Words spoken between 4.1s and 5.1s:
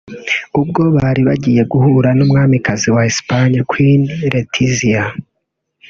Letizia"